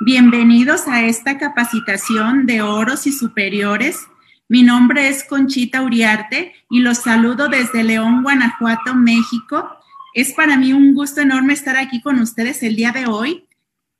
[0.00, 4.06] Bienvenidos a esta capacitación de oros y superiores.
[4.48, 9.66] Mi nombre es Conchita Uriarte y los saludo desde León, Guanajuato, México.
[10.12, 13.48] Es para mí un gusto enorme estar aquí con ustedes el día de hoy,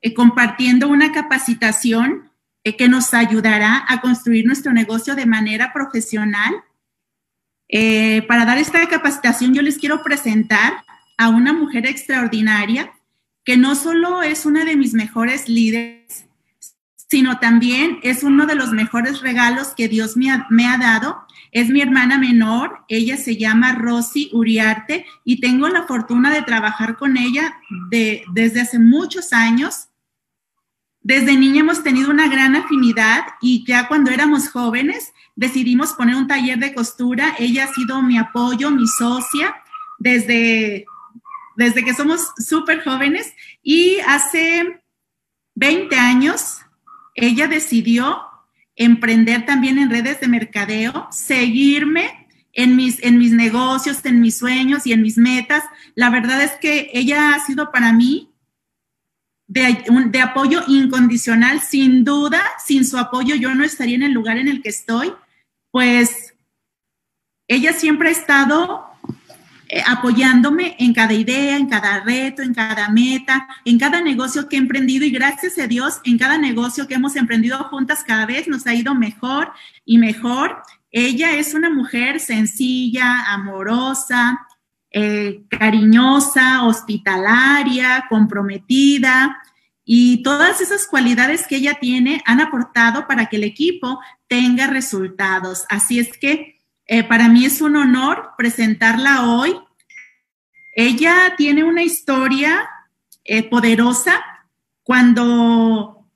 [0.03, 2.31] eh, compartiendo una capacitación
[2.65, 6.55] eh, que nos ayudará a construir nuestro negocio de manera profesional.
[7.67, 10.85] Eh, para dar esta capacitación, yo les quiero presentar
[11.17, 12.93] a una mujer extraordinaria
[13.49, 16.27] que no solo es una de mis mejores líderes,
[17.09, 21.23] sino también es uno de los mejores regalos que Dios me ha, dado.
[21.51, 26.99] Es mi hermana menor, ella se llama Rosy Uriarte y tengo la fortuna de trabajar
[26.99, 27.59] con ella
[28.35, 29.89] desde hace muchos años.
[31.01, 36.27] Desde niña hemos tenido una gran afinidad y ya cuando éramos jóvenes decidimos poner un
[36.27, 37.35] taller de costura.
[37.39, 39.55] Ella ha sido mi apoyo, mi socia,
[39.99, 40.85] desde
[41.59, 44.81] desde que somos súper jóvenes y hace
[45.57, 46.59] 20 años
[47.17, 48.23] ella decidió
[48.77, 54.87] emprender también en redes de mercadeo, seguirme en mis, en mis negocios, en mis sueños
[54.87, 55.65] y en mis metas.
[55.97, 58.31] La verdad es que ella ha sido para mí
[59.49, 64.39] de, de, apoyo incondicional, sin duda, sin su apoyo yo no estaría en el lugar
[64.39, 65.13] en el que estoy,
[65.73, 66.35] pues
[67.49, 68.89] ella siempre ha estado
[69.71, 74.57] eh, apoyándome en cada idea, en cada reto, en cada meta, en cada negocio que
[74.57, 78.49] he emprendido y gracias a Dios, en cada negocio que hemos emprendido juntas cada vez
[78.49, 79.53] nos ha ido mejor
[79.85, 80.63] y mejor.
[80.91, 84.47] Ella es una mujer sencilla, amorosa,
[84.91, 89.43] eh, cariñosa, hospitalaria, comprometida.
[89.85, 95.67] Y todas esas cualidades que ella tiene han aportado para que el equipo tenga resultados.
[95.69, 96.58] Así es que
[96.91, 99.55] eh, para mí es un honor presentarla hoy.
[100.75, 102.67] Ella tiene una historia
[103.25, 104.25] eh, poderosa.
[104.83, 106.07] Cuando,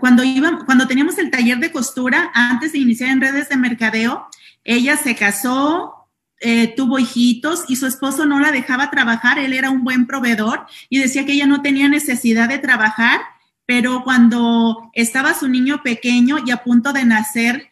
[0.00, 0.22] cuando,
[0.64, 4.26] cuando teníamos el taller de costura, antes de iniciar en redes de mercadeo,
[4.64, 6.08] ella se casó,
[6.40, 9.38] eh, tuvo hijitos y su esposo no la dejaba trabajar.
[9.38, 13.20] Él era un buen proveedor y decía que ella no tenía necesidad de trabajar,
[13.66, 17.68] pero cuando estaba su niño pequeño y a punto de nacer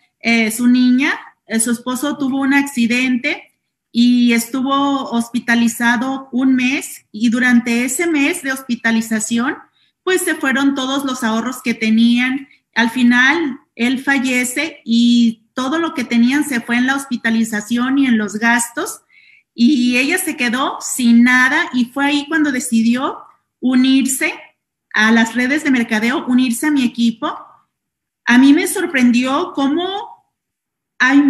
[0.54, 1.18] su niña,
[1.60, 3.52] su esposo tuvo un accidente
[3.90, 9.56] y estuvo hospitalizado un mes y durante ese mes de hospitalización,
[10.02, 12.48] pues se fueron todos los ahorros que tenían.
[12.74, 18.06] Al final, él fallece y todo lo que tenían se fue en la hospitalización y
[18.06, 19.02] en los gastos
[19.54, 23.18] y ella se quedó sin nada y fue ahí cuando decidió
[23.60, 24.34] unirse
[24.94, 27.38] a las redes de mercadeo, unirse a mi equipo.
[28.24, 30.11] A mí me sorprendió cómo
[31.02, 31.20] hay,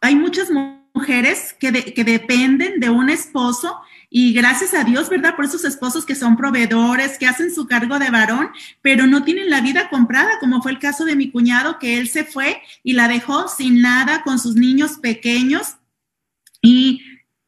[0.00, 0.48] hay muchas
[0.94, 3.80] mujeres que, que dependen de un esposo
[4.10, 5.36] y gracias a Dios, ¿verdad?
[5.36, 8.50] Por esos esposos que son proveedores, que hacen su cargo de varón,
[8.82, 12.08] pero no tienen la vida comprada, como fue el caso de mi cuñado, que él
[12.08, 15.76] se fue y la dejó sin nada con sus niños pequeños.
[16.60, 17.02] Y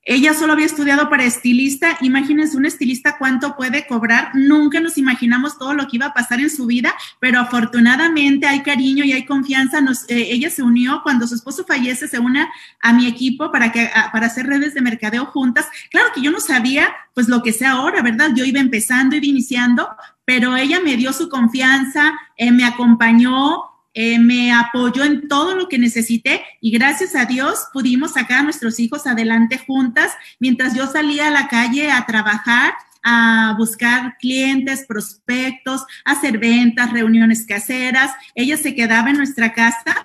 [0.04, 1.96] ella solo había estudiado para estilista.
[2.00, 4.32] Imagínense un estilista cuánto puede cobrar.
[4.34, 8.62] Nunca nos imaginamos todo lo que iba a pasar en su vida, pero afortunadamente hay
[8.62, 9.78] cariño y hay confianza.
[10.08, 12.48] Eh, ella se unió cuando su esposo fallece, se une
[12.80, 15.68] a mi equipo para, que, para hacer redes de mercadeo juntas.
[15.90, 18.30] Claro que yo no sabía pues lo que sé ahora, ¿verdad?
[18.34, 19.88] Yo iba empezando, iba iniciando,
[20.24, 25.68] pero ella me dio su confianza, eh, me acompañó, eh, me apoyó en todo lo
[25.68, 30.86] que necesité y gracias a Dios pudimos sacar a nuestros hijos adelante juntas mientras yo
[30.86, 38.12] salía a la calle a trabajar a buscar clientes, prospectos, hacer ventas, reuniones caseras.
[38.34, 40.04] Ella se quedaba en nuestra casa,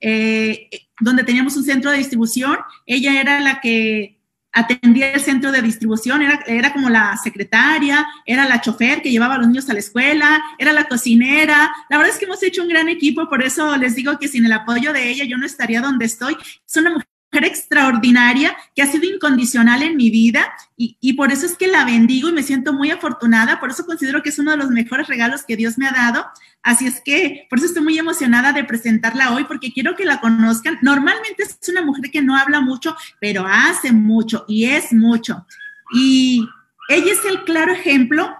[0.00, 2.56] eh, donde teníamos un centro de distribución.
[2.86, 4.17] Ella era la que
[4.52, 9.34] atendía el centro de distribución, era, era como la secretaria, era la chofer que llevaba
[9.34, 11.70] a los niños a la escuela, era la cocinera.
[11.88, 14.44] La verdad es que hemos hecho un gran equipo, por eso les digo que sin
[14.44, 16.36] el apoyo de ella yo no estaría donde estoy.
[16.66, 21.46] Es una mujer extraordinaria que ha sido incondicional en mi vida y, y, por eso
[21.46, 24.52] es que la bendigo y me siento muy afortunada, por eso considero que es uno
[24.52, 26.26] de los mejores regalos que Dios me ha dado.
[26.62, 30.20] Así es que por eso estoy muy emocionada de presentarla hoy porque quiero que la
[30.20, 30.78] conozcan.
[30.82, 35.46] Normalmente es una mujer que no habla mucho, pero hace mucho y es mucho.
[35.92, 36.46] Y
[36.88, 38.34] ella es el claro ejemplo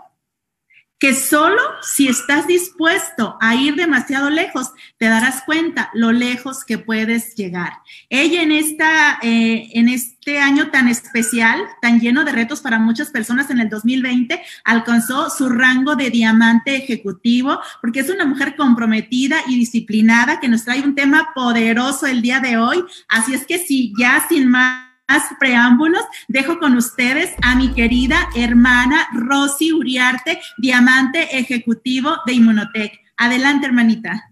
[0.98, 6.78] que solo si estás dispuesto a ir demasiado lejos, te darás cuenta lo lejos que
[6.78, 7.74] puedes llegar.
[8.10, 13.10] Ella en, esta, eh, en este año tan especial, tan lleno de retos para muchas
[13.10, 19.38] personas en el 2020, alcanzó su rango de diamante ejecutivo, porque es una mujer comprometida
[19.46, 22.84] y disciplinada que nos trae un tema poderoso el día de hoy.
[23.08, 24.87] Así es que si ya sin más
[25.38, 32.92] preámbulos, dejo con ustedes a mi querida hermana Rosy Uriarte, diamante ejecutivo de Inmunotech.
[33.16, 34.30] Adelante, hermanita.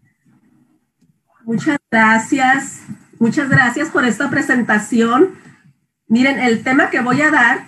[1.44, 2.82] Muchas gracias,
[3.19, 5.34] muchas gracias por esta presentación.
[6.08, 7.67] Miren, el tema que voy a dar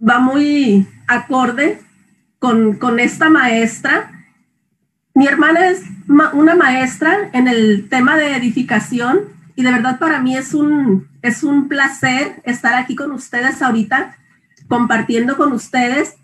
[0.00, 1.80] va muy acorde
[2.38, 4.10] con, con esta maestra.
[5.14, 5.82] Mi hermana es
[6.32, 9.20] una maestra en el tema de edificación
[9.54, 14.18] y de verdad para mí es un, es un placer estar aquí con ustedes ahorita,
[14.68, 16.16] compartiendo con ustedes.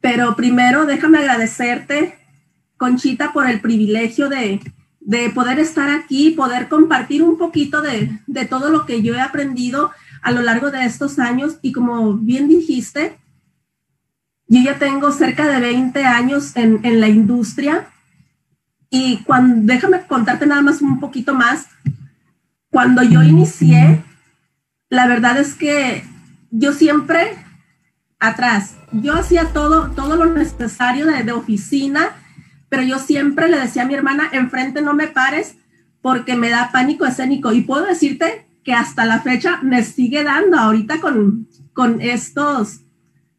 [0.00, 2.18] Pero primero déjame agradecerte,
[2.76, 4.60] Conchita, por el privilegio de,
[5.00, 9.20] de poder estar aquí, poder compartir un poquito de, de, todo lo que yo he
[9.20, 9.92] aprendido
[10.22, 11.58] a lo largo de estos años.
[11.62, 13.18] Y como bien dijiste,
[14.48, 17.88] yo ya tengo cerca de 20 años en, en la industria.
[18.90, 21.66] Y cuando, déjame contarte nada más un poquito más.
[22.70, 24.02] Cuando yo inicié,
[24.94, 26.04] la verdad es que
[26.50, 27.36] yo siempre
[28.20, 32.10] atrás, yo hacía todo, todo lo necesario de, de oficina,
[32.68, 35.56] pero yo siempre le decía a mi hermana, enfrente no me pares
[36.00, 37.52] porque me da pánico escénico.
[37.52, 42.82] Y puedo decirte que hasta la fecha me sigue dando ahorita con, con estos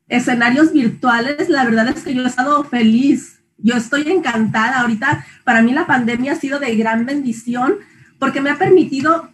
[0.09, 1.47] escenarios virtuales.
[1.47, 3.41] La verdad es que yo he estado feliz.
[3.57, 4.81] Yo estoy encantada.
[4.81, 7.75] Ahorita para mí la pandemia ha sido de gran bendición
[8.19, 9.29] porque me ha permitido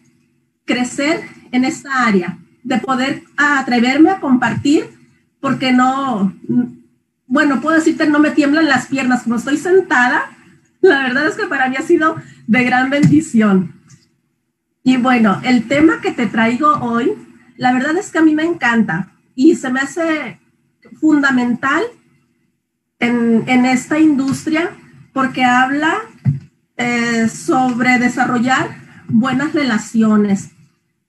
[0.65, 4.89] crecer en esta área, de poder atreverme a compartir,
[5.39, 6.33] porque no,
[7.27, 10.29] bueno, puedo decirte, no me tiemblan las piernas, como estoy sentada,
[10.81, 12.15] la verdad es que para mí ha sido
[12.47, 13.73] de gran bendición.
[14.83, 17.13] Y bueno, el tema que te traigo hoy,
[17.57, 20.39] la verdad es que a mí me encanta y se me hace
[20.99, 21.83] fundamental
[22.99, 24.71] en, en esta industria
[25.13, 25.97] porque habla
[26.77, 28.75] eh, sobre desarrollar
[29.07, 30.51] buenas relaciones.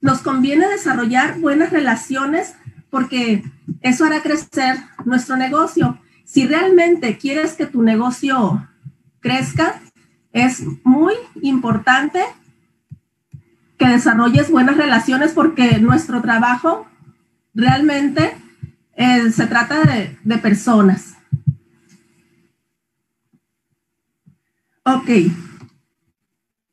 [0.03, 2.55] Nos conviene desarrollar buenas relaciones
[2.89, 3.41] porque
[3.79, 5.97] eso hará crecer nuestro negocio.
[6.25, 8.67] Si realmente quieres que tu negocio
[9.21, 9.81] crezca,
[10.33, 12.21] es muy importante
[13.77, 16.85] que desarrolles buenas relaciones porque nuestro trabajo
[17.53, 18.35] realmente
[18.97, 21.13] eh, se trata de, de personas.
[24.83, 25.07] Ok,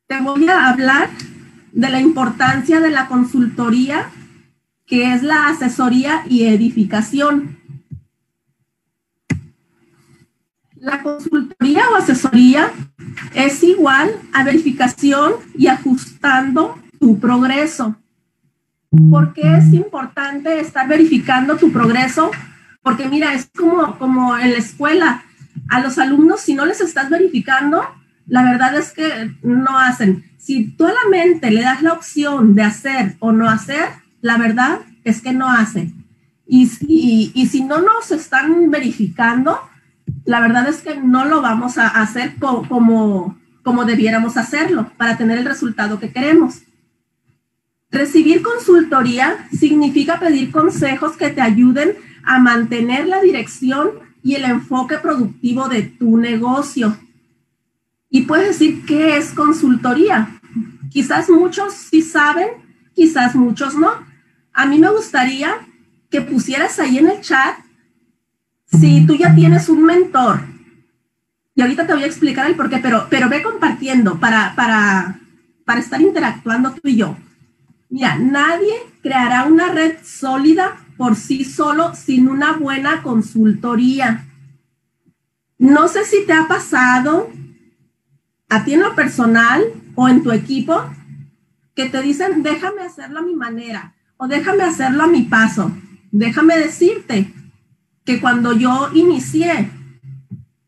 [0.09, 1.11] te voy a hablar
[1.73, 4.11] de la importancia de la consultoría,
[4.87, 7.59] que es la asesoría y edificación.
[10.77, 12.71] La consultoría o asesoría
[13.35, 17.97] es igual a verificación y ajustando tu progreso.
[19.11, 22.31] ¿Por qué es importante estar verificando tu progreso?
[22.83, 25.23] Porque mira, es como, como en la escuela.
[25.69, 27.85] A los alumnos, si no les estás verificando,
[28.27, 30.30] la verdad es que no hacen.
[30.51, 34.37] Si tú a la mente le das la opción de hacer o no hacer, la
[34.37, 36.05] verdad es que no hacen.
[36.45, 39.61] Y, si no nos están verificando,
[40.25, 45.39] la verdad es que no lo vamos a hacer como, como debiéramos hacerlo para tener
[45.39, 46.63] el resultado que queremos.
[47.89, 51.93] Recibir consultoría significa pedir consejos que te ayuden
[52.25, 53.91] a mantener la dirección
[54.25, 56.99] y el enfoque productivo de tu negocio.
[58.13, 60.40] Y puedes decir qué es consultoría.
[60.91, 62.49] Quizás muchos sí saben,
[62.95, 63.91] quizás muchos no.
[64.53, 65.55] A mí me gustaría
[66.11, 67.57] que pusieras ahí en el chat
[68.67, 70.41] si tú ya tienes un mentor.
[71.55, 75.21] Y ahorita te voy a explicar el por qué, pero, pero ve compartiendo para, para,
[75.65, 77.17] para estar interactuando tú y yo.
[77.89, 84.27] Mira, nadie creará una red sólida por sí solo sin una buena consultoría.
[85.59, 87.31] No sé si te ha pasado
[88.49, 89.63] a ti en lo personal
[89.95, 90.83] o en tu equipo
[91.75, 95.73] que te dicen, déjame hacerlo a mi manera o déjame hacerlo a mi paso.
[96.13, 97.33] Déjame decirte
[98.05, 99.71] que cuando yo inicié,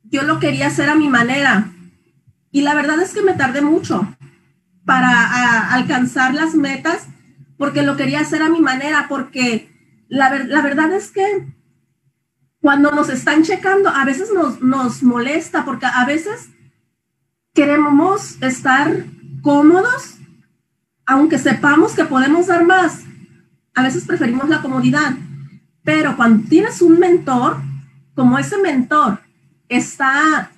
[0.05, 1.71] yo lo quería hacer a mi manera.
[2.51, 4.07] Y la verdad es que me tardé mucho
[4.85, 7.09] para alcanzar las metas
[7.59, 9.71] porque lo quería hacer a mi manera, porque
[10.09, 11.47] la, la verdad es que
[12.61, 16.51] cuando nos están checando, a veces nos, nos molesta, porque a veces
[17.55, 19.05] queremos estar
[19.43, 20.17] cómodos,
[21.05, 23.03] aunque sepamos que podemos dar más.
[23.75, 25.15] A veces preferimos la comodidad,
[25.83, 27.57] pero cuando tienes un mentor,
[28.15, 29.21] como ese mentor
[29.69, 30.51] está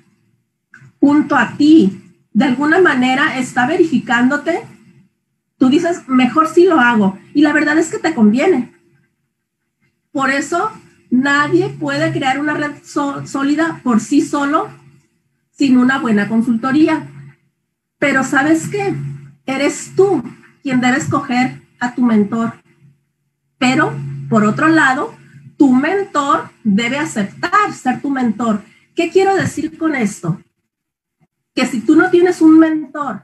[1.00, 2.00] junto a ti,
[2.32, 4.62] de alguna manera está verificándote,
[5.58, 7.18] tú dices, mejor si lo hago.
[7.32, 8.74] Y la verdad es que te conviene.
[10.12, 10.70] Por eso
[11.10, 14.68] nadie puede crear una red sólida por sí solo
[15.56, 17.06] sin una buena consultoría.
[17.98, 18.94] Pero sabes qué?
[19.46, 20.22] Eres tú
[20.62, 22.54] quien debe escoger a tu mentor.
[23.58, 23.94] Pero,
[24.28, 25.14] por otro lado,
[25.56, 28.62] tu mentor debe aceptar ser tu mentor.
[28.94, 30.40] ¿Qué quiero decir con esto?
[31.54, 33.22] Que si tú no tienes un mentor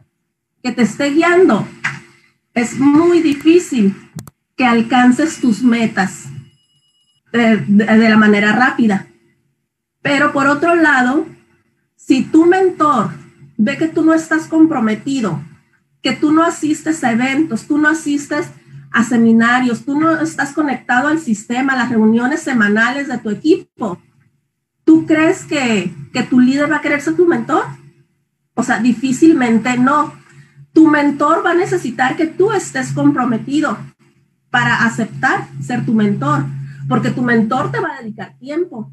[0.62, 1.66] que te esté guiando,
[2.54, 3.96] es muy difícil
[4.56, 6.26] que alcances tus metas
[7.32, 9.06] de, la manera rápida.
[10.02, 11.26] Pero por otro lado,
[12.06, 13.10] si tu mentor
[13.56, 15.40] ve que tú no estás comprometido,
[16.02, 18.48] que tú no asistes a eventos, tú no asistes
[18.90, 24.00] a seminarios, tú no estás conectado al sistema, a las reuniones semanales de tu equipo,
[24.84, 27.64] ¿tú crees que, que tu líder va a querer ser tu mentor?
[28.54, 30.12] O sea, difícilmente no.
[30.72, 33.78] Tu mentor va a necesitar que tú estés comprometido
[34.50, 36.44] para aceptar ser tu mentor,
[36.88, 38.90] porque tu mentor te va a dedicar tiempo.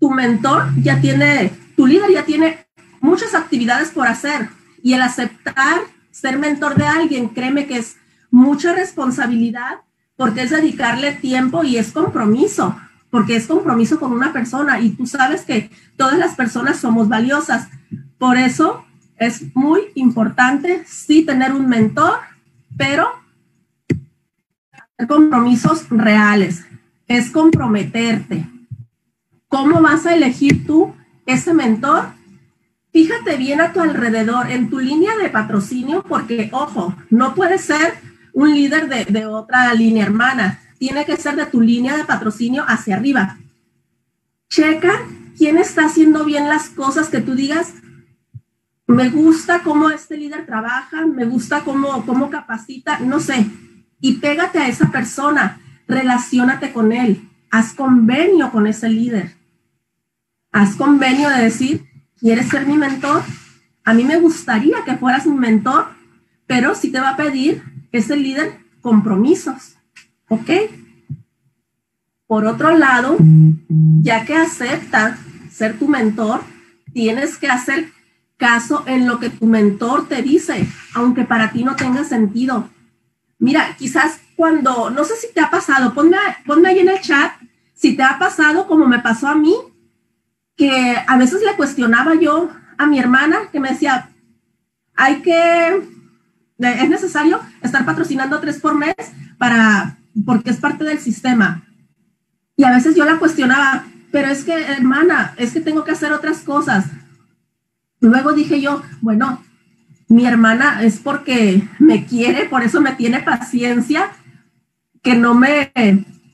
[0.00, 2.66] Tu mentor ya tiene, tu líder ya tiene
[3.00, 4.48] muchas actividades por hacer
[4.82, 7.96] y el aceptar ser mentor de alguien, créeme que es
[8.30, 9.80] mucha responsabilidad
[10.16, 12.76] porque es dedicarle tiempo y es compromiso,
[13.10, 17.68] porque es compromiso con una persona y tú sabes que todas las personas somos valiosas.
[18.18, 18.84] Por eso
[19.16, 22.18] es muy importante sí tener un mentor,
[22.76, 23.08] pero
[25.06, 26.64] compromisos reales,
[27.06, 28.44] es comprometerte.
[29.48, 30.94] ¿Cómo vas a elegir tú
[31.26, 32.04] ese mentor?
[32.92, 37.94] Fíjate bien a tu alrededor, en tu línea de patrocinio, porque, ojo, no puede ser
[38.32, 42.64] un líder de, de otra línea hermana, tiene que ser de tu línea de patrocinio
[42.66, 43.38] hacia arriba.
[44.48, 44.92] Checa
[45.36, 47.74] quién está haciendo bien las cosas que tú digas,
[48.86, 53.46] me gusta cómo este líder trabaja, me gusta cómo, cómo capacita, no sé,
[54.00, 59.37] y pégate a esa persona, relacionate con él, haz convenio con ese líder.
[60.52, 61.84] Haz convenio de decir,
[62.18, 63.22] ¿quieres ser mi mentor?
[63.84, 65.88] A mí me gustaría que fueras mi mentor,
[66.46, 67.62] pero si te va a pedir
[67.92, 69.76] ese líder compromisos,
[70.28, 70.50] ¿ok?
[72.26, 73.16] Por otro lado,
[74.02, 75.18] ya que acepta
[75.50, 76.42] ser tu mentor,
[76.92, 77.90] tienes que hacer
[78.36, 82.68] caso en lo que tu mentor te dice, aunque para ti no tenga sentido.
[83.38, 87.32] Mira, quizás cuando, no sé si te ha pasado, ponme, ponme ahí en el chat
[87.74, 89.54] si te ha pasado como me pasó a mí,
[90.58, 94.10] que a veces le cuestionaba yo a mi hermana que me decía,
[94.96, 95.82] hay que,
[96.58, 98.96] es necesario estar patrocinando tres por mes
[99.38, 99.96] para,
[100.26, 101.62] porque es parte del sistema.
[102.56, 106.12] Y a veces yo la cuestionaba, pero es que, hermana, es que tengo que hacer
[106.12, 106.86] otras cosas.
[108.00, 109.40] Luego dije yo, bueno,
[110.08, 114.10] mi hermana es porque me quiere, por eso me tiene paciencia,
[115.02, 115.70] que no me,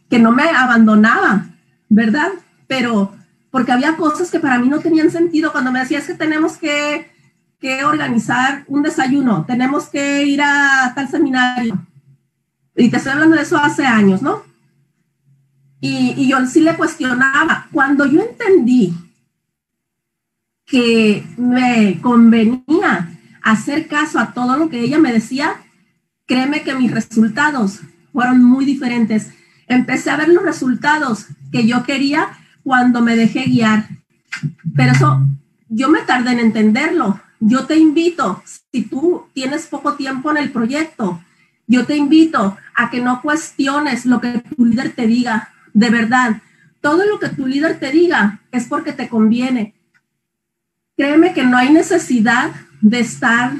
[0.09, 1.45] que no me abandonaba,
[1.90, 2.31] ¿verdad?
[2.66, 3.12] Pero
[3.54, 6.56] porque había cosas que para mí no tenían sentido cuando me decía es que tenemos
[6.56, 7.08] que,
[7.61, 11.87] que organizar un desayuno, tenemos que ir a tal seminario.
[12.75, 14.42] Y te estoy hablando de eso hace años, ¿no?
[15.80, 17.68] Y, y yo sí le cuestionaba.
[17.70, 18.92] Cuando yo entendí
[20.66, 25.62] que me convenía hacer caso a todo lo que ella me decía,
[26.26, 27.82] créeme que mis resultados
[28.12, 29.30] fueron muy diferentes.
[29.68, 33.88] Empecé a ver los resultados que yo quería cuando me dejé guiar.
[34.75, 35.21] Pero eso,
[35.68, 37.21] yo me tardé en entenderlo.
[37.38, 38.42] Yo te invito,
[38.73, 41.23] si tú tienes poco tiempo en el proyecto,
[41.66, 45.50] yo te invito a que no cuestiones lo que tu líder te diga.
[45.73, 46.40] De verdad,
[46.80, 49.75] todo lo que tu líder te diga es porque te conviene.
[50.97, 53.52] Créeme que no hay necesidad de estar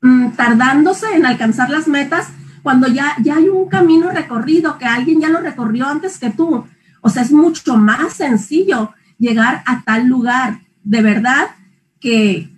[0.00, 2.28] mm, tardándose en alcanzar las metas
[2.62, 6.66] cuando ya, ya hay un camino recorrido, que alguien ya lo recorrió antes que tú.
[7.00, 10.60] O sea, es mucho más sencillo llegar a tal lugar.
[10.84, 11.50] De verdad
[12.00, 12.50] que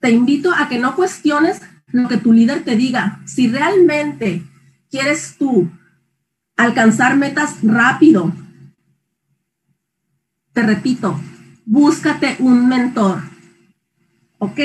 [0.00, 3.20] te invito a que no cuestiones lo que tu líder te diga.
[3.24, 4.42] Si realmente
[4.90, 5.70] quieres tú
[6.56, 8.32] alcanzar metas rápido,
[10.52, 11.20] te repito,
[11.64, 13.22] búscate un mentor.
[14.38, 14.60] ¿Ok?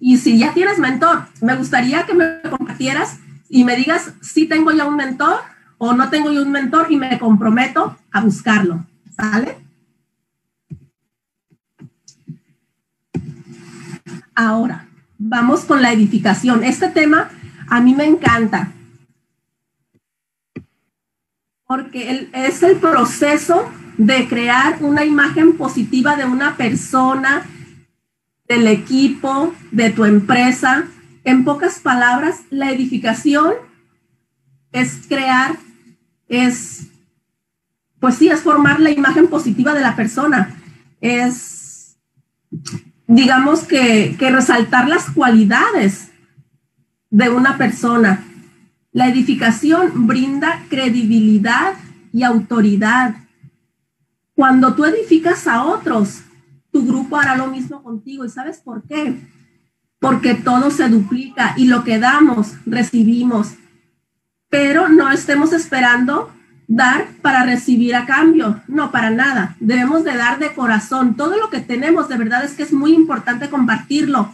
[0.00, 4.72] Y si ya tienes mentor, me gustaría que me compartieras y me digas si tengo
[4.72, 5.40] ya un mentor
[5.84, 8.86] o no tengo ya un mentor y me comprometo a buscarlo.
[9.14, 9.58] ¿Sale?
[14.34, 14.88] Ahora,
[15.18, 16.64] vamos con la edificación.
[16.64, 17.28] Este tema
[17.68, 18.72] a mí me encanta
[21.66, 27.46] porque es el proceso de crear una imagen positiva de una persona,
[28.48, 30.86] del equipo, de tu empresa.
[31.24, 33.52] En pocas palabras, la edificación
[34.72, 35.56] es crear,
[36.28, 36.88] es,
[38.00, 40.56] pues sí, es formar la imagen positiva de la persona.
[41.00, 41.96] Es,
[43.06, 46.10] digamos que, que resaltar las cualidades
[47.10, 48.24] de una persona.
[48.92, 51.74] La edificación brinda credibilidad
[52.12, 53.16] y autoridad.
[54.34, 56.22] Cuando tú edificas a otros,
[56.72, 58.24] tu grupo hará lo mismo contigo.
[58.24, 59.20] ¿Y sabes por qué?
[60.00, 63.54] Porque todo se duplica y lo que damos, recibimos.
[64.54, 66.32] Pero no estemos esperando
[66.68, 68.62] dar para recibir a cambio.
[68.68, 69.56] No, para nada.
[69.58, 71.16] Debemos de dar de corazón.
[71.16, 74.32] Todo lo que tenemos, de verdad es que es muy importante compartirlo,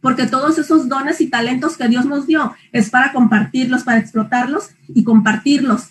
[0.00, 4.70] porque todos esos dones y talentos que Dios nos dio es para compartirlos, para explotarlos
[4.88, 5.90] y compartirlos.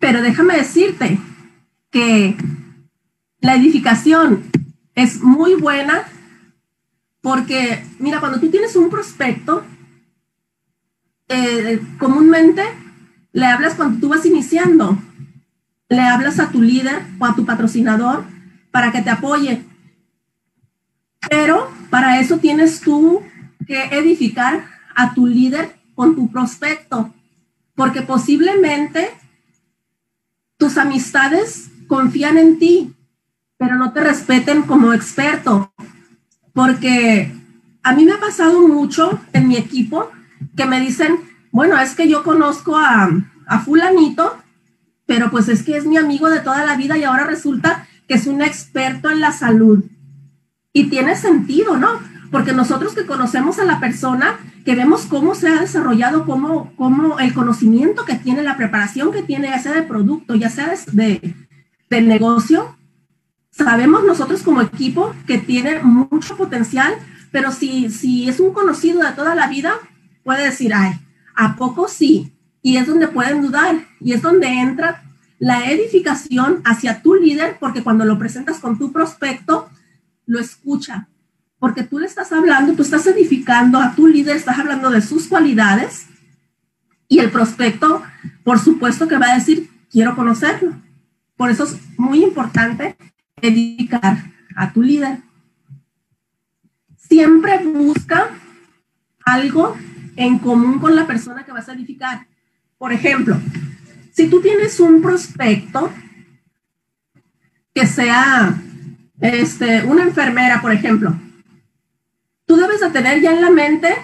[0.00, 1.20] Pero déjame decirte
[1.90, 2.36] que
[3.38, 4.42] la edificación
[4.96, 6.02] es muy buena
[7.20, 9.64] porque, mira, cuando tú tienes un prospecto,
[11.28, 12.62] eh, comúnmente
[13.32, 14.96] le hablas cuando tú vas iniciando,
[15.88, 18.24] le hablas a tu líder o a tu patrocinador
[18.70, 19.64] para que te apoye.
[21.28, 23.22] Pero para eso tienes tú
[23.66, 27.12] que edificar a tu líder con tu prospecto,
[27.74, 29.10] porque posiblemente
[30.56, 32.94] tus amistades confían en ti,
[33.56, 35.72] pero no te respeten como experto.
[36.52, 37.34] Porque
[37.82, 40.10] a mí me ha pasado mucho en mi equipo
[40.56, 41.18] que me dicen,
[41.50, 43.08] bueno, es que yo conozco a,
[43.64, 44.36] fulanito,
[45.06, 48.14] pero pues es que es mi amigo de toda la vida y ahora resulta que
[48.14, 49.84] es un experto en la salud.
[50.72, 52.00] Y tiene sentido, ¿no?
[52.32, 57.20] Porque nosotros que conocemos a la persona, que vemos cómo se ha desarrollado, cómo, cómo
[57.20, 61.36] el conocimiento que tiene, la preparación que tiene, ya sea de producto, ya sea de,
[61.88, 62.76] de negocio,
[63.56, 66.94] sabemos nosotros como equipo que tiene mucho potencial,
[67.30, 69.74] pero si, si es un conocido de toda la vida,
[70.24, 70.98] puede decir, ay,
[71.36, 72.32] ¿a poco sí?
[72.62, 75.02] Y es donde pueden dudar y es donde entra
[75.38, 79.68] la edificación hacia tu líder, porque cuando lo presentas con tu prospecto,
[80.26, 81.08] lo escucha,
[81.58, 85.26] porque tú le estás hablando, tú estás edificando a tu líder, estás hablando de sus
[85.26, 86.06] cualidades
[87.08, 88.02] y el prospecto,
[88.42, 90.72] por supuesto que va a decir, quiero conocerlo.
[91.36, 92.96] Por eso es muy importante
[93.40, 95.18] edificar a tu líder.
[96.96, 98.30] Siempre busca
[99.24, 99.76] algo
[100.16, 102.26] en común con la persona que vas a edificar.
[102.78, 103.36] Por ejemplo,
[104.12, 105.90] si tú tienes un prospecto
[107.74, 108.54] que sea
[109.20, 111.14] este, una enfermera, por ejemplo,
[112.46, 113.94] tú debes de tener ya en la mente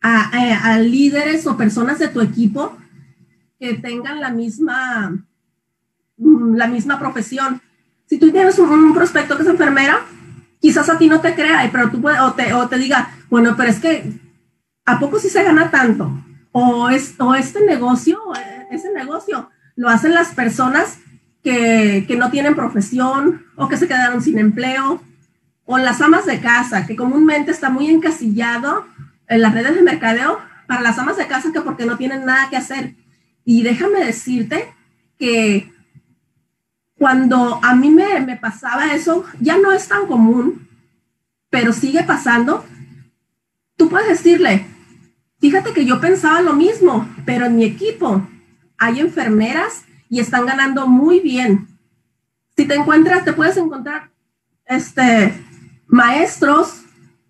[0.00, 2.76] a, a líderes o personas de tu equipo
[3.58, 5.10] que tengan la misma,
[6.16, 7.60] mm, la misma profesión.
[8.06, 10.00] Si tú tienes un, prospecto que es enfermera,
[10.60, 13.70] quizás a ti no te crea, pero tú o te, o te diga, bueno, pero
[13.70, 14.12] es que,
[14.88, 16.10] ¿a poco sí se gana tanto?
[16.52, 18.18] O, es, o este negocio,
[18.70, 20.98] ese negocio, lo hacen las personas
[21.42, 25.02] que, que no tienen profesión o que se quedaron sin empleo,
[25.66, 28.86] o las amas de casa, que comúnmente está muy encasillado
[29.28, 32.48] en las redes de mercadeo para las amas de casa que porque no tienen nada
[32.48, 32.94] que hacer.
[33.44, 34.72] Y déjame decirte
[35.18, 35.70] que
[36.96, 40.68] cuando a mí me, me, pasaba eso, ya no es tan común,
[41.50, 42.64] pero sigue pasando,
[43.76, 44.66] tú puedes decirle,
[45.40, 48.26] fíjate que yo pensaba lo mismo, pero en mi equipo
[48.76, 51.68] hay enfermeras y están ganando muy bien.
[52.56, 54.10] Si te encuentras, te puedes encontrar
[54.66, 55.32] este,
[55.86, 56.82] maestros,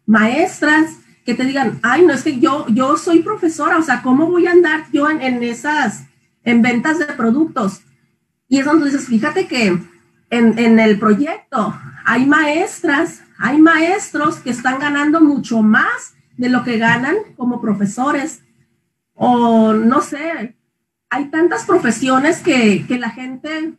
[0.06, 4.26] maestras que te digan, ay, no es que yo, yo soy profesora, o sea, ¿cómo
[4.26, 6.04] voy a andar yo en, en esas,
[6.42, 7.82] en ventas de productos?
[8.48, 9.78] Y es donde dices, fíjate que
[10.30, 16.78] en, el proyecto hay maestras, hay maestros que están ganando mucho más de lo que
[16.78, 18.42] ganan como profesores.
[19.14, 20.56] O no sé,
[21.10, 23.74] hay tantas profesiones que, que la gente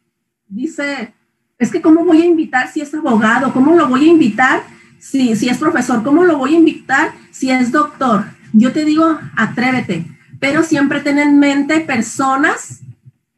[0.48, 1.14] dice,
[1.58, 4.62] es que cómo voy a invitar si es abogado, cómo lo voy a invitar
[5.00, 8.26] si, si es profesor, cómo lo voy a invitar si es doctor.
[8.54, 10.06] Yo te digo, atrévete,
[10.40, 12.82] pero siempre ten en mente personas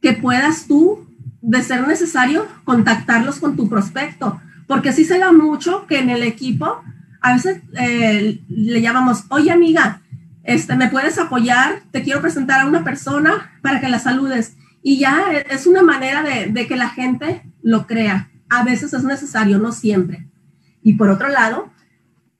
[0.00, 1.06] que puedas tú
[1.40, 6.22] de ser necesario, contactarlos con tu prospecto, porque sí se da mucho que en el
[6.22, 6.82] equipo,
[7.22, 10.02] a veces eh, le llamamos, oye amiga,
[10.42, 11.82] este, ¿me puedes apoyar?
[11.92, 14.56] Te quiero presentar a una persona para que la saludes.
[14.82, 18.30] Y ya es una manera de, de que la gente lo crea.
[18.50, 20.26] A veces es necesario, no siempre.
[20.82, 21.72] Y por otro lado,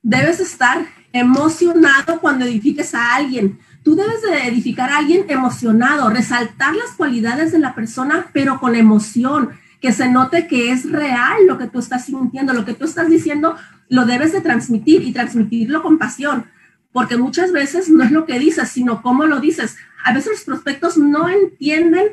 [0.03, 3.61] debes estar emocionado cuando edifiques a alguien.
[3.85, 8.75] Tú debes de edificar a alguien emocionado, resaltar las cualidades de la persona, pero con
[8.75, 12.85] emoción, que se note que es real lo que tú estás sintiendo, lo que tú
[12.85, 13.57] estás diciendo,
[13.93, 16.47] lo debes de transmitir y transmitirlo con pasión,
[16.93, 19.77] porque muchas veces no es lo que dices, sino cómo lo dices.
[20.03, 22.07] A veces los prospectos no entienden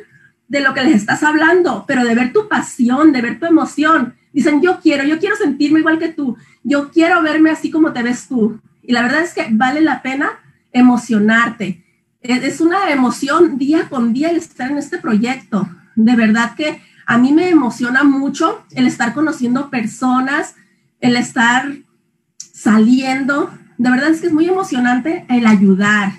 [0.49, 4.15] de lo que les estás hablando, pero de ver tu pasión, de ver tu emoción.
[4.33, 8.03] Dicen, yo quiero, yo quiero sentirme igual que tú, yo quiero verme así como te
[8.03, 8.59] ves tú.
[8.83, 10.31] Y la verdad es que vale la pena
[10.73, 11.85] emocionarte.
[12.21, 15.65] es una emoción día con día el estar en este proyecto.
[15.95, 20.55] De verdad que a mí me emociona mucho el estar conociendo personas,
[20.99, 21.77] el estar
[22.37, 23.51] saliendo.
[23.77, 26.13] De verdad es que es muy emocionante el ayudar.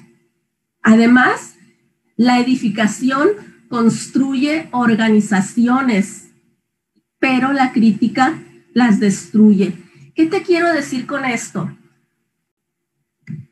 [0.83, 1.57] Además,
[2.17, 3.29] la edificación
[3.69, 6.31] construye organizaciones,
[7.19, 8.39] pero la crítica
[8.75, 9.75] las destruye.
[10.15, 11.71] ¿Qué te quiero decir con esto?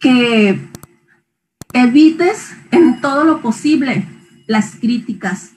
[0.01, 0.59] Que
[1.73, 4.07] evites en todo lo posible
[4.47, 5.53] las críticas.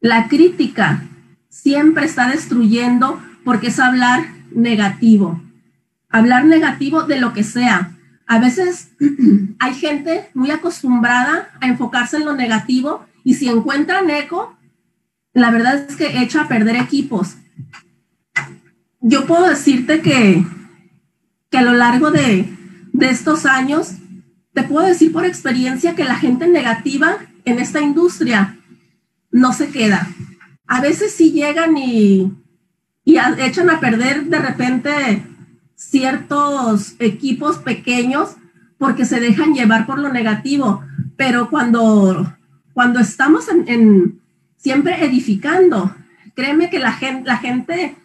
[0.00, 1.04] La crítica
[1.48, 5.40] siempre está destruyendo porque es hablar negativo.
[6.08, 7.96] Hablar negativo de lo que sea.
[8.26, 8.90] A veces
[9.60, 14.56] hay gente muy acostumbrada a enfocarse en lo negativo y si encuentran eco,
[15.32, 17.36] la verdad es que echa a perder equipos.
[19.00, 20.44] Yo puedo decirte que,
[21.50, 22.52] que a lo largo de,
[22.92, 23.92] de estos años,
[24.54, 28.58] te puedo decir por experiencia que la gente negativa en esta industria
[29.30, 30.08] no se queda.
[30.66, 32.32] A veces sí llegan y,
[33.06, 35.22] y echan a perder de repente
[35.74, 38.36] ciertos equipos pequeños
[38.76, 40.82] porque se dejan llevar por lo negativo,
[41.16, 42.36] pero cuando
[42.76, 44.20] cuando estamos en,
[44.58, 45.96] siempre edificando,
[46.34, 47.96] créeme que la gente, la gente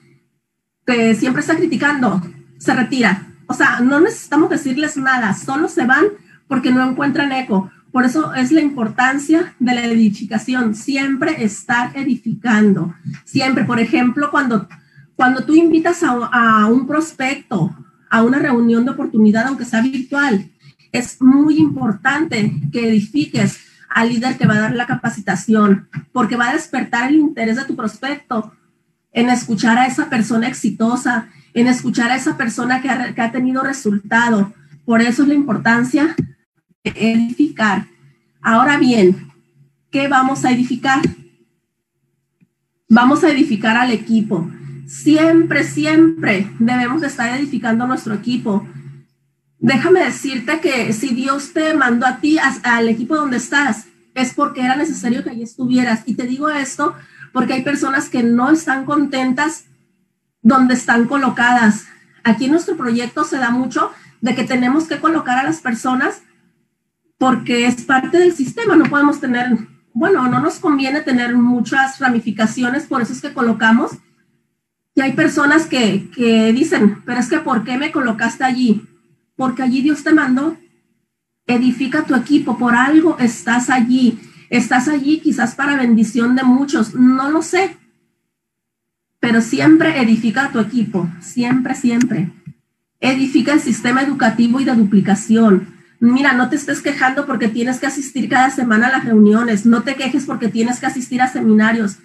[0.86, 2.22] que siempre está criticando
[2.58, 3.28] se retira.
[3.48, 6.06] O sea, no necesitamos decirles nada, solo se van
[6.48, 7.70] porque no encuentran eco.
[7.92, 12.96] Por eso es la importancia de la edificación, siempre estar edificando.
[13.26, 14.70] Siempre, por ejemplo, cuando,
[15.22, 17.70] cuando tú invitas a, un prospecto
[18.10, 20.50] a una reunión de oportunidad, aunque sea virtual,
[20.92, 26.50] es muy importante que edifiques al líder que va a dar la capacitación, porque va
[26.50, 28.52] a despertar el interés de tu prospecto
[29.12, 33.32] en escuchar a esa persona exitosa, en escuchar a esa persona que ha, que ha
[33.32, 34.52] tenido resultado.
[34.86, 36.16] Por eso es la importancia
[36.84, 37.86] de edificar.
[38.42, 39.32] Ahora bien,
[39.92, 41.00] ¿qué vamos a edificar?
[42.90, 44.50] Vamos a edificar al equipo.
[44.92, 48.68] Siempre, siempre debemos estar edificando nuestro equipo
[49.62, 54.62] déjame decirte que si Dios te mandó a ti, al equipo donde estás, es porque
[54.62, 56.02] era necesario que allí estuvieras.
[56.06, 56.96] Y te digo esto
[57.32, 59.66] porque hay personas que no están contentas
[60.42, 61.86] donde están colocadas.
[62.24, 66.24] Aquí en nuestro proyecto se da mucho de que tenemos que colocar a las personas
[67.18, 68.76] porque es parte del sistema.
[68.76, 69.56] No podemos tener,
[69.94, 73.92] bueno, no nos conviene tener muchas ramificaciones, por eso es que colocamos.
[74.96, 78.88] Y hay personas que, que dicen, pero es que ¿por qué me colocaste allí?
[79.42, 80.56] porque allí Dios te mandó.
[81.48, 84.20] Edifica tu equipo, por algo estás allí.
[84.52, 87.76] Estás allí quizás para bendición de muchos, no lo sé.
[89.20, 92.32] Pero siempre edifica tu equipo, siempre, siempre.
[93.00, 95.74] Edifica el sistema educativo y de duplicación.
[96.00, 99.66] Mira, no te estés quejando porque tienes que asistir cada semana a las reuniones.
[99.66, 101.98] No te quejes porque tienes que asistir a seminarios.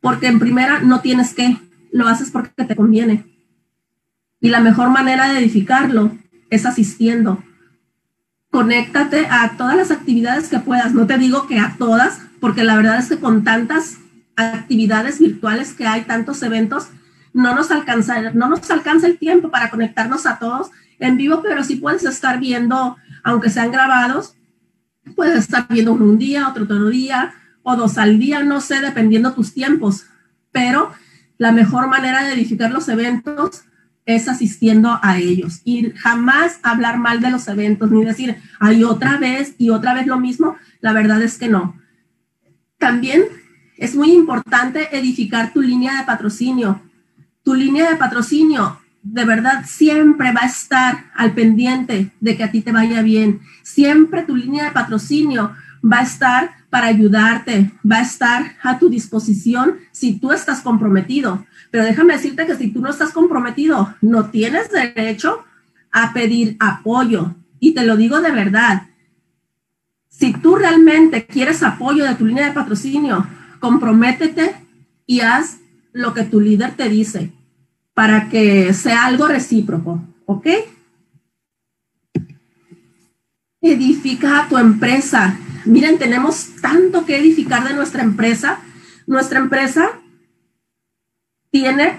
[0.00, 1.56] Porque en primera no tienes que,
[1.92, 3.24] lo haces porque te conviene.
[4.40, 6.16] Y la mejor manera de edificarlo
[6.50, 7.42] es asistiendo.
[8.50, 10.94] Conéctate a todas las actividades que puedas.
[10.94, 13.98] No te digo que a todas, porque la verdad es que con tantas
[14.36, 16.88] actividades virtuales que hay, tantos eventos,
[17.32, 21.62] no nos alcanza, no nos alcanza el tiempo para conectarnos a todos en vivo, pero
[21.62, 24.34] sí puedes estar viendo, aunque sean grabados,
[25.14, 28.80] puedes estar viendo uno un día, otro otro día, o dos al día, no sé,
[28.80, 30.06] dependiendo tus tiempos.
[30.52, 30.92] Pero
[31.38, 33.62] la mejor manera de edificar los eventos
[34.04, 39.18] es asistiendo a ellos y jamás hablar mal de los eventos ni decir, hay otra
[39.18, 40.56] vez y otra vez lo mismo.
[40.80, 41.78] La verdad es que no.
[42.78, 43.24] También
[43.76, 46.80] es muy importante edificar tu línea de patrocinio.
[47.42, 52.50] Tu línea de patrocinio de verdad siempre va a estar al pendiente de que a
[52.50, 53.40] ti te vaya bien.
[53.62, 58.88] Siempre tu línea de patrocinio va a estar para ayudarte, va a estar a tu
[58.88, 61.46] disposición si tú estás comprometido.
[61.70, 65.44] Pero déjame decirte que si tú no estás comprometido, no tienes derecho
[65.92, 67.34] a pedir apoyo.
[67.60, 68.88] Y te lo digo de verdad.
[70.08, 73.26] Si tú realmente quieres apoyo de tu línea de patrocinio,
[73.60, 74.56] comprométete
[75.06, 75.58] y haz
[75.92, 77.32] lo que tu líder te dice
[77.94, 80.46] para que sea algo recíproco, ¿ok?
[83.60, 85.36] Edifica tu empresa.
[85.64, 88.60] Miren, tenemos tanto que edificar de nuestra empresa.
[89.06, 90.00] Nuestra empresa
[91.50, 91.98] tiene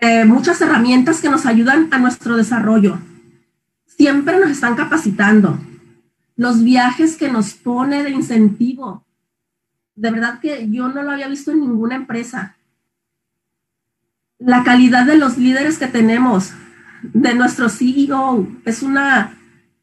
[0.00, 2.98] eh, muchas herramientas que nos ayudan a nuestro desarrollo.
[3.86, 5.58] Siempre nos están capacitando.
[6.36, 9.04] Los viajes que nos pone de incentivo.
[9.94, 12.56] De verdad que yo no lo había visto en ninguna empresa.
[14.38, 16.52] La calidad de los líderes que tenemos,
[17.02, 19.38] de nuestro CEO, es una,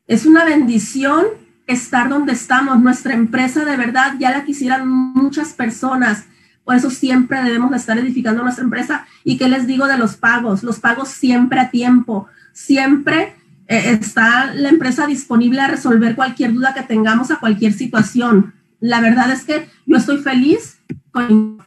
[0.05, 1.25] es una bendición
[1.67, 2.79] estar donde estamos.
[2.79, 6.25] Nuestra empresa de verdad ya la quisieran muchas personas.
[6.63, 9.05] Por eso siempre debemos de estar edificando nuestra empresa.
[9.23, 10.63] ¿Y qué les digo de los pagos?
[10.63, 12.27] Los pagos siempre a tiempo.
[12.53, 13.35] Siempre
[13.67, 18.53] eh, está la empresa disponible a resolver cualquier duda que tengamos a cualquier situación.
[18.79, 20.79] La verdad es que yo estoy feliz
[21.11, 21.63] con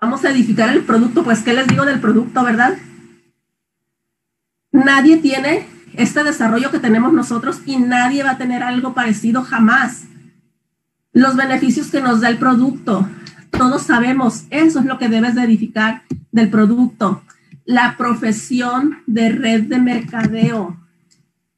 [0.00, 2.76] Vamos a edificar el producto, pues ¿qué les digo del producto, verdad?
[4.70, 10.04] Nadie tiene este desarrollo que tenemos nosotros y nadie va a tener algo parecido jamás.
[11.12, 13.08] Los beneficios que nos da el producto,
[13.50, 16.02] todos sabemos, eso es lo que debes de edificar
[16.32, 17.22] del producto
[17.64, 20.76] la profesión de red de mercadeo.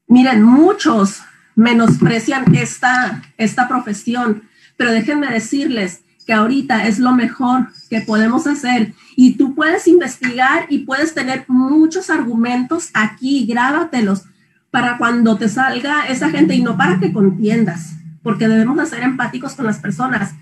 [0.07, 1.21] Miren, muchos
[1.55, 4.43] menosprecian esta, esta profesión,
[4.77, 10.67] pero déjenme decirles que ahorita es lo mejor que podemos hacer y tú puedes investigar
[10.69, 14.25] y puedes tener muchos argumentos aquí, grábatelos
[14.69, 19.03] para cuando te salga esa gente y no para que contiendas, porque debemos de ser
[19.03, 20.35] empáticos con las personas.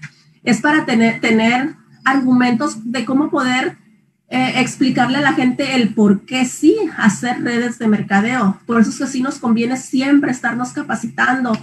[0.43, 3.77] Es para tener, tener argumentos de cómo poder
[4.27, 8.59] eh, explicarle a la gente el por qué sí hacer redes de mercadeo.
[8.65, 11.55] Por eso es que sí nos conviene siempre estarnos capacitando,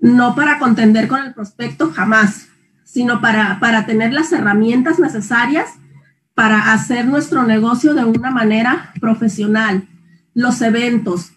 [0.00, 2.48] no para contender con el prospecto jamás,
[2.84, 5.70] sino para, para tener las herramientas necesarias
[6.34, 9.88] para hacer nuestro negocio de una manera profesional.
[10.34, 11.32] Los eventos.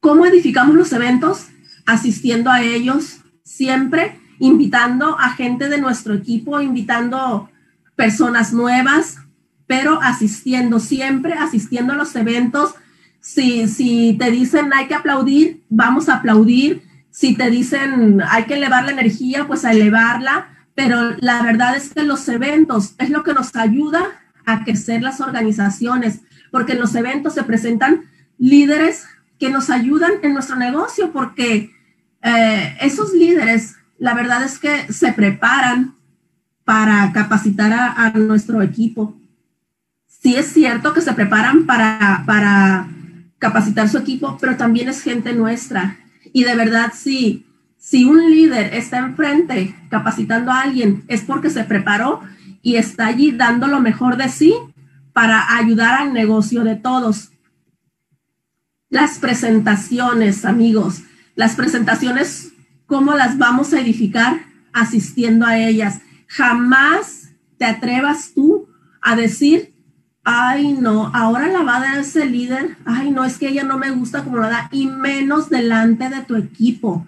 [0.00, 1.48] ¿Cómo edificamos los eventos?
[1.86, 7.50] Asistiendo a ellos siempre, invitando a gente de nuestro equipo, invitando
[7.94, 9.18] personas nuevas,
[9.66, 12.74] pero asistiendo, siempre asistiendo a los eventos.
[13.20, 16.82] Si, si te dicen hay que aplaudir, vamos a aplaudir.
[17.10, 20.48] Si te dicen hay que elevar la energía, pues a elevarla.
[20.74, 25.20] Pero la verdad es que los eventos es lo que nos ayuda a crecer las
[25.20, 28.04] organizaciones, porque en los eventos se presentan
[28.38, 29.04] líderes
[29.38, 31.70] que nos ayudan en nuestro negocio, porque
[32.22, 35.94] eh, esos líderes, la verdad es que se preparan
[36.64, 39.14] para capacitar a nuestro equipo
[40.24, 42.88] sí es cierto que se preparan para, para
[43.38, 45.98] capacitar su equipo, pero también es gente nuestra.
[46.32, 47.46] Y de verdad, sí,
[47.84, 52.22] si un líder está enfrente capacitando a alguien, es porque se preparó
[52.62, 54.54] y está allí dando lo mejor de sí
[55.12, 57.32] para ayudar al negocio de todos.
[58.88, 61.02] Las presentaciones, amigos,
[61.34, 62.54] las presentaciones,
[62.86, 64.46] ¿cómo las vamos a edificar?
[64.72, 66.00] Asistiendo a ellas.
[66.26, 68.66] Jamás te atrevas tú
[69.02, 69.74] a decir
[70.24, 73.76] ay no, ahora la va a dar ese líder, ay no, es que ella no
[73.76, 77.06] me gusta como la da, y menos delante de tu equipo.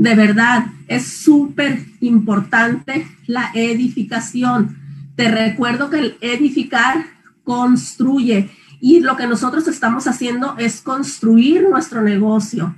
[0.00, 4.78] De verdad, es súper importante la edificación.
[5.14, 7.04] Te recuerdo que el edificar
[7.44, 8.48] construye
[8.80, 12.74] y lo que nosotros estamos haciendo es construir nuestro negocio.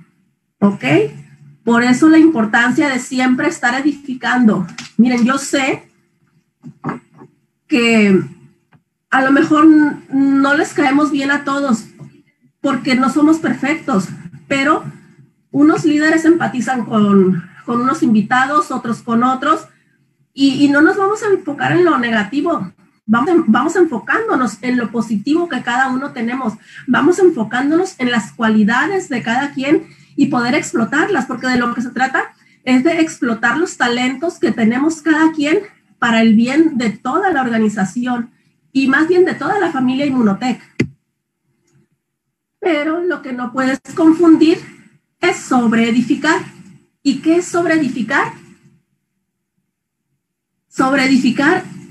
[0.58, 0.82] ¿Ok?
[1.62, 4.66] Por eso la importancia de siempre estar edificando.
[4.96, 5.88] Miren, yo sé
[7.68, 8.20] que
[9.10, 9.68] a lo mejor
[10.12, 11.84] no les caemos bien a todos
[12.60, 14.08] porque no somos perfectos,
[14.48, 14.82] pero
[15.52, 19.68] unos líderes empatizan con, unos invitados, otros con otros,
[20.34, 22.72] y, no nos vamos a enfocar en lo negativo,
[23.04, 26.54] vamos, vamos enfocándonos en lo positivo que cada uno tenemos,
[26.86, 29.86] vamos enfocándonos en las cualidades de cada quien
[30.16, 32.32] y poder explotarlas, porque de lo que se trata
[32.64, 35.58] es de explotar los talentos que tenemos cada quien
[35.98, 38.30] para el bien de toda la organización
[38.72, 40.60] y más bien de toda la familia Inmunotech.
[42.58, 44.58] Pero lo que no puedes confundir
[45.22, 46.42] es sobre edificar.
[47.02, 48.34] ¿Y qué es sobre edificar?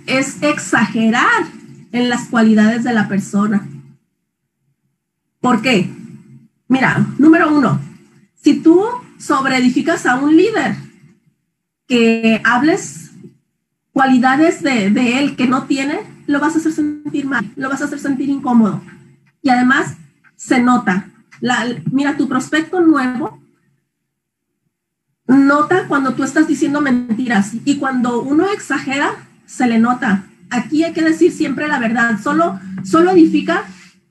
[0.05, 1.45] Es exagerar
[1.91, 3.67] en las cualidades de la persona.
[5.39, 5.89] ¿Por qué?
[6.67, 7.79] Mira, número uno,
[8.35, 8.85] si tú
[9.17, 10.75] sobre edificas a un líder,
[11.87, 13.11] que hables
[13.91, 17.81] cualidades de, de él que no tiene, lo vas a hacer sentir mal, lo vas
[17.81, 18.81] a hacer sentir incómodo.
[19.41, 19.97] Y además
[20.37, 21.10] se nota.
[21.41, 23.41] La, mira, tu prospecto nuevo
[25.27, 30.25] nota cuando tú estás diciendo mentiras y cuando uno exagera, se le nota.
[30.49, 32.19] Aquí hay que decir siempre la verdad.
[32.21, 33.63] Solo, solo edifica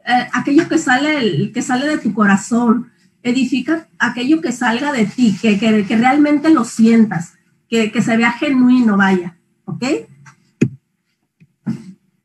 [0.06, 2.90] eh, aquello que sale, que sale de tu corazón.
[3.22, 7.34] Edifica aquello que salga de ti, que, que, que realmente lo sientas,
[7.68, 9.36] que, que se vea genuino, vaya.
[9.66, 9.84] ¿Ok?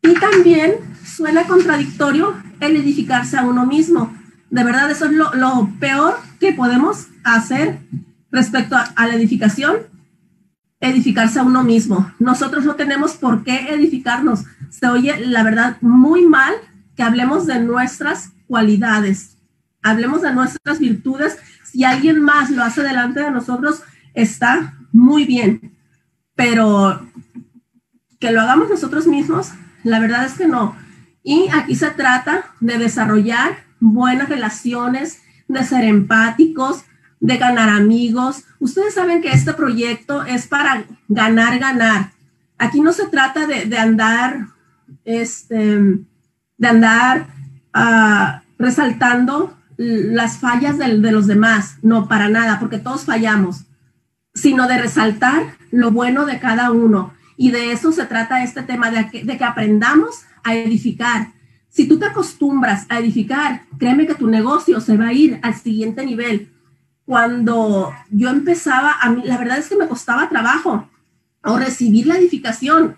[0.01, 4.13] Y también suena contradictorio el edificarse a uno mismo.
[4.49, 7.79] De verdad, eso es lo, peor que podemos hacer
[8.31, 9.77] respecto a, la edificación,
[10.79, 12.11] edificarse a uno mismo.
[12.19, 14.43] Nosotros no tenemos por qué edificarnos.
[14.69, 16.53] Se oye, la verdad, muy mal
[16.95, 19.37] que hablemos de nuestras cualidades.
[19.81, 21.37] hablemos de nuestras virtudes.
[21.63, 25.77] Si alguien más lo hace delante de nosotros, está muy bien,
[26.35, 27.05] pero
[28.19, 29.51] que lo hagamos nosotros mismos,
[29.83, 30.75] la verdad es que no.
[31.21, 36.83] Y aquí se trata de desarrollar buenas relaciones, de ser empáticos,
[37.19, 38.43] de ganar amigos.
[38.59, 42.11] Ustedes saben que este proyecto es para ganar, ganar.
[42.57, 44.47] Aquí no se trata de, andar,
[45.03, 45.79] este,
[46.57, 47.27] de andar
[47.75, 53.65] uh, resaltando las fallas de, de los demás, no para nada, porque todos fallamos,
[54.33, 57.13] sino de resaltar lo bueno de cada uno.
[57.37, 61.33] Y de eso se trata este tema, de que, de que aprendamos a edificar.
[61.75, 65.55] Si tú te acostumbras a edificar, créeme que tu negocio se va a ir al
[65.55, 66.49] siguiente nivel.
[67.03, 70.89] Cuando yo empezaba, a mí, la verdad es que me costaba trabajo
[71.43, 72.95] o recibir la edificación.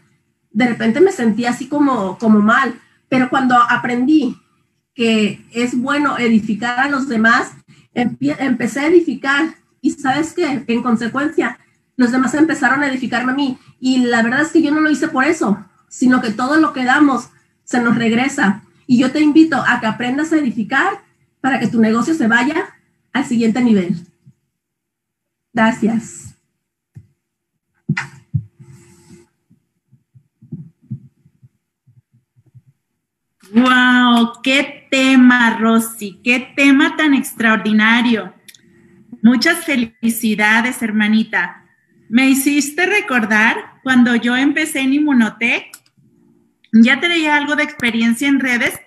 [0.52, 4.38] De repente me sentía así como, como mal, pero cuando aprendí
[4.94, 7.54] que es bueno edificar a los demás,
[7.96, 11.58] empecé a edificar y sabes que en consecuencia
[11.96, 14.92] los demás empezaron a edificarme a mí y la verdad es que yo no lo
[14.92, 17.30] hice por eso, sino que todo lo que damos
[17.63, 18.62] se nos regresa.
[18.88, 21.04] Y yo te invito a que aprendas a edificar
[21.41, 22.73] para que tu negocio se vaya
[23.13, 23.95] al siguiente nivel.
[25.54, 26.36] Gracias.
[33.52, 34.41] ¡Wow!
[34.43, 36.19] ¡Qué tema, Rosy!
[36.23, 38.34] ¡Qué tema tan extraordinario!
[39.21, 41.65] Muchas felicidades, hermanita.
[42.10, 45.77] Me hiciste recordar cuando yo empecé en Inmunotech,
[46.84, 48.80] ya tenía algo de experiencia en redes,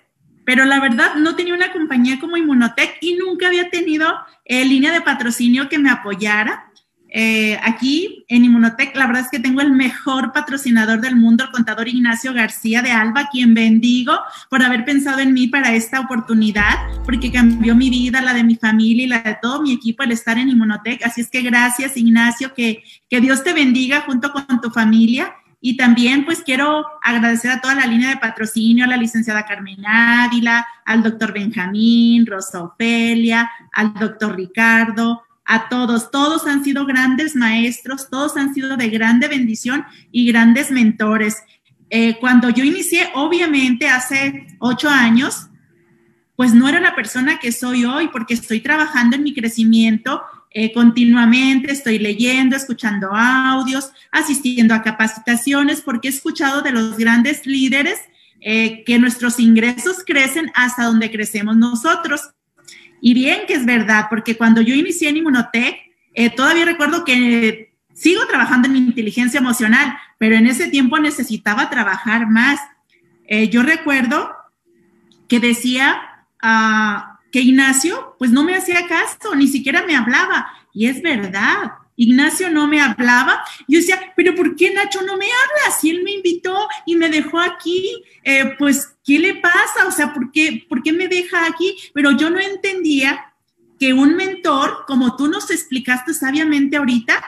[0.45, 4.13] pero la verdad no tenía una compañía como Inmunotech y nunca había tenido
[4.45, 6.71] eh, línea de patrocinio que me apoyara.
[7.13, 11.51] Eh, aquí en Inmunotech, la verdad es que tengo el mejor patrocinador del mundo, el
[11.51, 14.17] contador Ignacio García de Alba, quien bendigo
[14.49, 18.55] por haber pensado en mí para esta oportunidad, porque cambió mi vida, la de mi
[18.55, 21.05] familia y la de todo mi equipo al estar en Inmunotech.
[21.05, 25.35] Así es que gracias, Ignacio, que, que Dios te bendiga junto con tu familia.
[25.63, 29.85] Y también pues quiero agradecer a toda la línea de patrocinio, a la licenciada Carmen
[29.85, 36.09] Ávila, al doctor Benjamín, Rosa Ofelia, al doctor Ricardo, a todos.
[36.09, 41.43] Todos han sido grandes maestros, todos han sido de grande bendición y grandes mentores.
[41.91, 45.47] Eh, cuando yo inicié, obviamente hace ocho años,
[46.35, 50.73] pues no era la persona que soy hoy porque estoy trabajando en mi crecimiento eh,
[50.73, 57.99] continuamente, estoy leyendo, escuchando audios, asistiendo a capacitaciones, porque he escuchado de los grandes líderes
[58.41, 62.31] eh, que nuestros ingresos crecen hasta donde crecemos nosotros.
[62.99, 65.77] Y bien que es verdad, porque cuando yo inicié en Inmunotech,
[66.13, 71.69] eh, todavía recuerdo que sigo trabajando en mi inteligencia emocional, pero en ese tiempo necesitaba
[71.69, 72.59] trabajar más.
[73.49, 74.29] yo recuerdo
[75.29, 80.51] que decía, uh, que Ignacio pues no me hacía caso, ni siquiera me hablaba.
[80.73, 83.43] Y es verdad, Ignacio no me hablaba.
[83.67, 85.77] Yo decía, pero ¿por qué Nacho no me habla?
[85.79, 89.87] Si él me invitó y me dejó aquí, eh, pues, ¿qué le pasa?
[89.87, 91.75] O sea, ¿por qué, ¿por qué me deja aquí?
[91.93, 93.33] Pero yo no entendía
[93.79, 97.23] que un mentor, como tú nos explicaste sabiamente ahorita,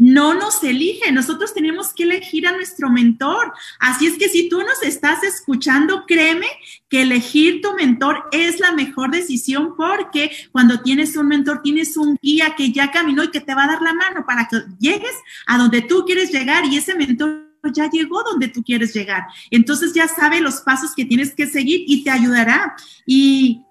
[0.00, 3.52] no nos elige, nosotros tenemos que elegir a nuestro mentor.
[3.78, 6.46] Así es que si tú nos estás escuchando, créeme
[6.88, 12.16] que elegir tu mentor es la mejor decisión porque cuando tienes un mentor, tienes un
[12.22, 15.14] guía que ya caminó y que te va a dar la mano para que llegues
[15.46, 19.24] a donde tú quieres llegar y ese mentor ya llegó donde tú quieres llegar.
[19.50, 22.74] Entonces ya sabe los pasos que tienes que seguir y te ayudará.
[23.04, 23.66] Y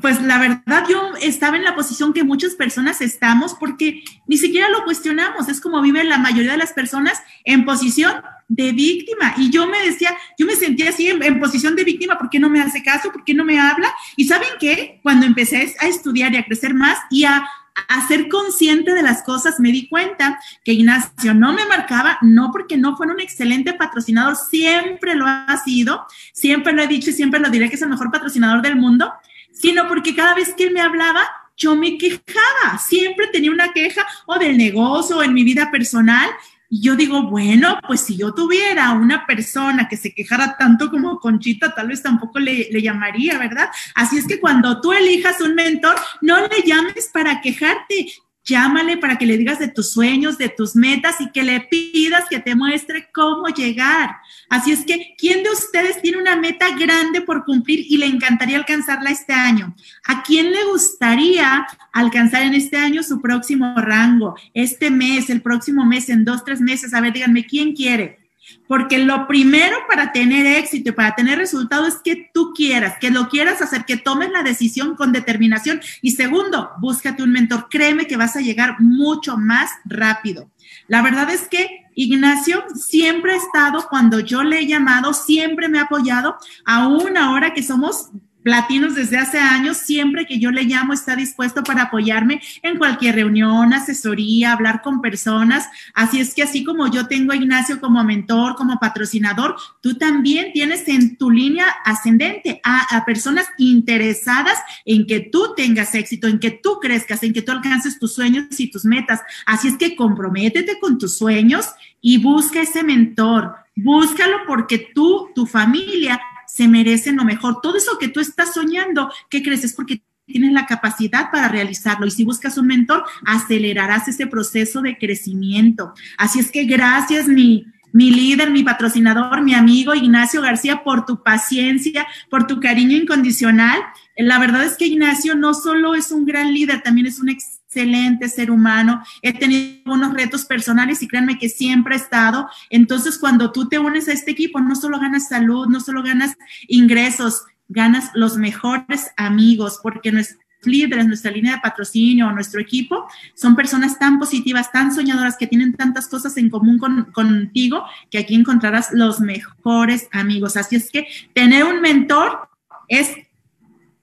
[0.00, 4.68] pues la verdad yo estaba en la posición que muchas personas estamos porque ni siquiera
[4.68, 8.14] lo cuestionamos, es como vive la mayoría de las personas en posición
[8.48, 9.34] de víctima.
[9.36, 12.50] Y yo me decía, yo me sentía así en, posición de víctima, ¿por qué no
[12.50, 13.12] me hace caso?
[13.12, 13.92] ¿Por qué no me habla?
[14.16, 17.46] Y saben qué, cuando empecé a estudiar y a crecer más y a,
[17.88, 22.50] a ser consciente de las cosas, me di cuenta que Ignacio no me marcaba, no
[22.50, 27.12] porque no fuera un excelente patrocinador, siempre lo ha sido, siempre lo he dicho y
[27.12, 29.12] siempre lo diré que es el mejor patrocinador del mundo,
[29.58, 34.06] sino porque cada vez que él me hablaba, yo me quejaba, siempre tenía una queja
[34.26, 36.30] o del negocio o en mi vida personal.
[36.70, 41.18] Y yo digo, bueno, pues si yo tuviera una persona que se quejara tanto como
[41.18, 43.70] Conchita, tal vez tampoco le, le, llamaría, ¿verdad?
[43.94, 48.12] Así es que cuando tú elijas un mentor, no le llames para quejarte,
[48.48, 52.24] Llámale para que le digas de tus sueños, de tus metas y que le pidas
[52.30, 54.16] que te muestre cómo llegar.
[54.48, 58.56] Así es que, ¿quién de ustedes tiene una meta grande por cumplir y le encantaría
[58.56, 59.76] alcanzarla este año?
[60.06, 64.34] ¿A quién le gustaría alcanzar en este año su próximo rango?
[64.54, 66.94] Este mes, el próximo mes, en dos, tres meses.
[66.94, 68.27] A ver, díganme, ¿quién quiere?
[68.66, 73.10] Porque lo primero para tener éxito y para tener resultado es que tú quieras, que
[73.10, 75.80] lo quieras hacer, que tomes la decisión con determinación.
[76.02, 77.68] Y segundo, búscate un mentor.
[77.70, 80.50] Créeme que vas a llegar mucho más rápido.
[80.86, 85.78] La verdad es que Ignacio siempre ha estado, cuando yo le he llamado, siempre me
[85.78, 88.10] ha apoyado, aún ahora que somos
[88.44, 93.16] Latinos desde hace años, siempre que yo le llamo, está dispuesto para apoyarme en cualquier
[93.16, 95.68] reunión, asesoría, hablar con personas.
[95.92, 100.52] Así es que así como yo tengo a Ignacio como mentor, como patrocinador, tú también
[100.52, 106.38] tienes en tu línea ascendente a, a personas interesadas en que tú tengas éxito, en
[106.38, 109.20] que tú crezcas, en que tú alcances tus sueños y tus metas.
[109.46, 111.66] Así es que comprométete con tus sueños
[112.00, 113.54] y busca ese mentor.
[113.80, 116.20] Búscalo porque tú, tu familia,
[116.58, 117.60] se merecen lo mejor.
[117.62, 119.62] Todo eso que tú estás soñando, ¿qué crees?
[119.62, 122.04] Es porque tienes la capacidad para realizarlo.
[122.04, 125.94] Y si buscas un mentor, acelerarás ese proceso de crecimiento.
[126.16, 131.22] Así es que gracias, mi, mi líder, mi patrocinador, mi amigo Ignacio García, por tu
[131.22, 133.78] paciencia, por tu cariño incondicional.
[134.16, 137.57] La verdad es que Ignacio no solo es un gran líder, también es un ex
[137.78, 142.48] excelente ser humano, he tenido unos retos personales y créanme que siempre he estado.
[142.70, 146.36] Entonces, cuando tú te unes a este equipo, no solo ganas salud, no solo ganas
[146.66, 153.54] ingresos, ganas los mejores amigos, porque nuestros líderes, nuestra línea de patrocinio, nuestro equipo, son
[153.54, 156.78] personas tan positivas, tan soñadoras, que tienen tantas cosas en común
[157.12, 160.56] contigo, que aquí encontrarás los mejores amigos.
[160.56, 162.48] Así es que tener un mentor
[162.88, 163.12] es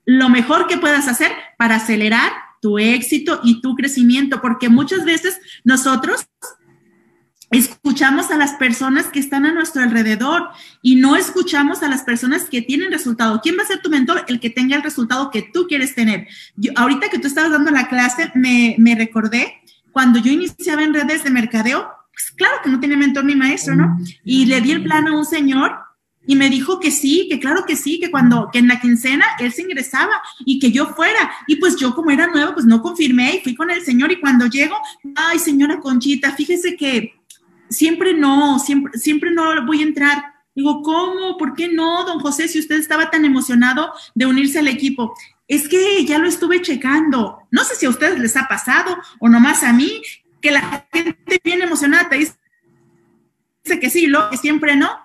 [0.05, 5.39] lo mejor que puedas hacer para acelerar tu éxito y tu crecimiento, porque muchas veces
[5.63, 6.25] nosotros
[7.51, 10.49] escuchamos a las personas que están a nuestro alrededor
[10.81, 13.39] y no escuchamos a las personas que tienen resultado.
[13.43, 14.25] ¿Quién va a ser tu mentor?
[14.27, 16.27] El que tenga el resultado que tú quieres tener.
[16.55, 19.61] Yo, ahorita que tú estabas dando la clase, me, me recordé
[19.91, 23.75] cuando yo iniciaba en redes de mercadeo, pues claro que no tenía mentor ni maestro,
[23.75, 23.95] ¿no?
[24.23, 25.84] Y le di el plan a un señor
[26.27, 29.25] y me dijo que sí, que claro que sí, que cuando, que en la quincena
[29.39, 31.31] él se ingresaba y que yo fuera.
[31.47, 34.19] Y pues yo como era nuevo, pues no confirmé y fui con el señor y
[34.19, 34.75] cuando llego,
[35.15, 37.13] ay señora Conchita, fíjese que
[37.69, 40.23] siempre no, siempre, siempre no voy a entrar.
[40.55, 41.37] Digo, ¿cómo?
[41.37, 45.13] ¿Por qué no, don José, si usted estaba tan emocionado de unirse al equipo?
[45.47, 47.39] Es que ya lo estuve checando.
[47.51, 50.01] No sé si a ustedes les ha pasado o nomás a mí,
[50.41, 52.35] que la gente viene emocionada te dice
[53.79, 55.04] que sí, lo que siempre no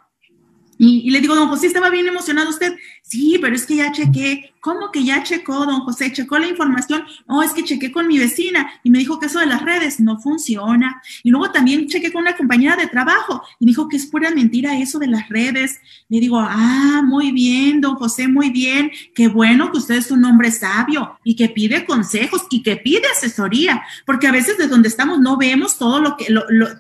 [0.83, 2.75] y, le digo, don José, ¿estaba bien emocionado usted?
[3.11, 4.55] Sí, pero es que ya chequé.
[4.61, 6.13] ¿Cómo que ya checó, don José?
[6.13, 7.03] ¿Checó la información?
[7.27, 9.99] No, es que chequé con mi vecina y me dijo que eso de las redes
[9.99, 11.03] no funciona.
[11.25, 14.31] Y luego también chequé con una compañera de trabajo y me dijo que es pura
[14.31, 15.81] mentira eso de las redes.
[16.09, 18.93] Le digo, ah, muy bien, don José, muy bien.
[19.13, 23.09] Qué bueno que usted es un hombre sabio y que pide consejos y que pide
[23.09, 26.27] asesoría, porque a veces de donde estamos no vemos todo lo que,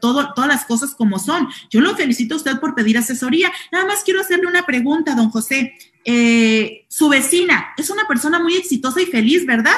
[0.01, 1.49] todo, todas las cosas como son.
[1.71, 3.51] Yo lo felicito a usted por pedir asesoría.
[3.73, 5.75] Nada más quiero hacerle una pregunta, don José.
[6.05, 9.77] Eh, su vecina es una persona muy exitosa y feliz, ¿verdad?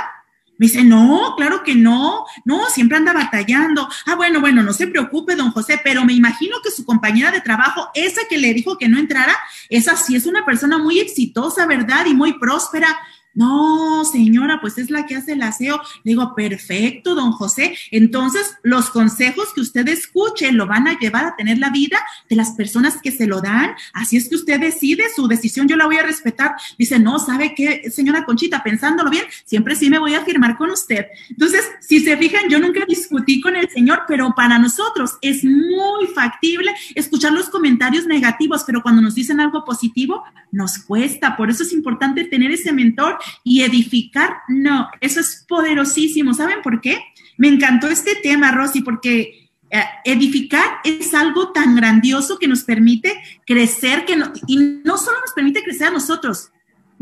[0.59, 3.89] Me dice, no, claro que no, no, siempre anda batallando.
[4.07, 7.41] Ah, bueno, bueno, no se preocupe, don José, pero me imagino que su compañera de
[7.41, 9.37] trabajo, esa que le dijo que no entrara,
[9.70, 12.07] esa sí es una persona muy exitosa, ¿verdad?
[12.07, 12.97] Y muy próspera.
[13.35, 15.80] No, señora, pues es la que hace el aseo.
[16.05, 17.76] Le digo, perfecto, don José.
[17.91, 22.37] Entonces, los consejos que usted escuche lo van a llevar a tener la vida de
[22.37, 23.70] las personas que se lo dan.
[23.95, 26.53] Así es que usted decide, su decisión yo la voy a respetar.
[26.78, 28.62] Dice, no, ¿sabe qué, señora Conchita?
[28.62, 31.07] Pensándolo bien, siempre sí me voy a firmar con usted.
[31.30, 36.07] Entonces, si se fijan, yo nunca discutí con el señor, pero para nosotros es muy
[36.14, 41.37] factible escuchar los comentarios negativos, pero cuando nos dicen algo positivo, nos cuesta.
[41.37, 46.35] Por eso es importante tener ese mentor y edificar, no, eso es poderosísimo.
[46.35, 47.03] ¿Saben por qué?
[47.37, 53.14] Me encantó este tema, Rosy, porque eh, edificar es algo tan grandioso que nos permite
[53.47, 54.14] crecer, que
[54.47, 56.53] y no solo nos permite crecer a nosotros,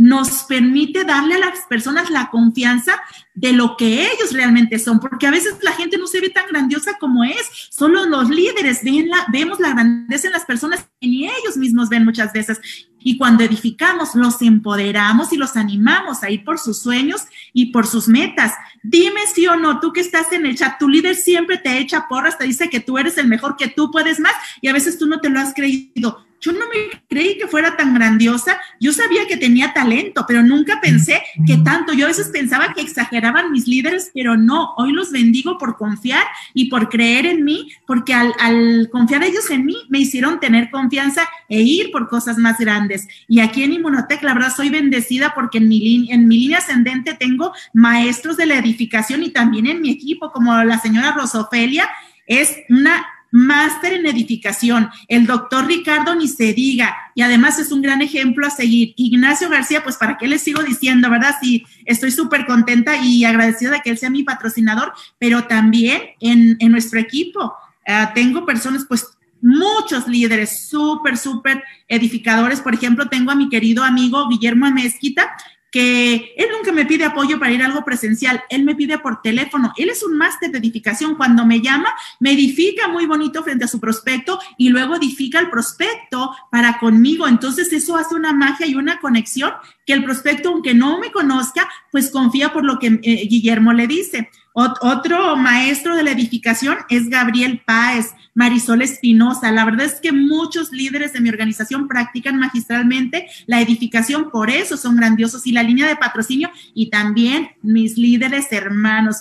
[0.01, 2.95] nos permite darle a las personas la confianza
[3.35, 6.47] de lo que ellos realmente son, porque a veces la gente no se ve tan
[6.49, 11.07] grandiosa como es, solo los líderes ven la, vemos la grandeza en las personas que
[11.07, 12.61] ni ellos mismos ven muchas veces.
[13.03, 17.23] Y cuando edificamos, los empoderamos y los animamos a ir por sus sueños
[17.53, 18.53] y por sus metas.
[18.83, 22.07] Dime sí o no, tú que estás en el chat, tu líder siempre te echa
[22.09, 24.99] porras, te dice que tú eres el mejor, que tú puedes más y a veces
[24.99, 28.59] tú no te lo has creído yo no me creí que fuera tan grandiosa.
[28.81, 31.93] Yo sabía que tenía talento, pero nunca pensé que tanto.
[31.93, 34.75] Yo a veces pensaba que exageraban mis líderes, pero no.
[34.77, 36.25] Hoy los bendigo por confiar
[36.55, 41.29] y por creer en mí, porque al, confiar ellos en mí, me hicieron tener confianza
[41.49, 43.07] e ir por cosas más grandes.
[43.29, 47.15] Y aquí en Inmunotech, la verdad, soy bendecida porque en mi, en mi línea ascendente
[47.15, 51.89] tengo maestros de la edificación y también en mi equipo, como la señora Rosofelia,
[52.27, 54.91] es una máster en edificación.
[55.09, 56.97] El doctor Ricardo ni se diga.
[57.15, 58.95] Y además es un gran ejemplo a seguir.
[58.97, 61.37] Ignacio García, pues para qué les sigo diciendo, ¿verdad?
[61.41, 66.57] Sí, estoy súper contenta y agradecida de que él sea mi patrocinador, pero también en,
[66.71, 67.55] nuestro equipo.
[67.87, 69.07] Eh, tengo personas, pues
[69.43, 72.61] muchos líderes súper, súper edificadores.
[72.61, 75.31] Por ejemplo, tengo a mi querido amigo Guillermo Amezquita,
[75.71, 79.23] que él nunca me pide apoyo para ir a algo presencial, él me pide por
[79.23, 79.73] teléfono.
[79.77, 81.15] Él es un máster de edificación.
[81.15, 85.51] Cuando me llama, me edifica muy bonito frente a su prospecto y luego edifica el
[85.51, 87.29] prospecto para conmigo.
[87.29, 89.53] Entonces eso hace una magia y una conexión
[89.93, 94.31] el prospecto, aunque no me conozca, pues confía por lo que eh, Guillermo le dice.
[94.53, 98.15] otro maestro de la edificación es Gabriel Páez.
[98.35, 99.51] Marisol Espinosa.
[99.53, 104.77] La verdad es que muchos líderes de mi organización practican magistralmente la edificación, por eso
[104.77, 109.19] son grandiosos y la línea de patrocinio y también mis líderes hermanos.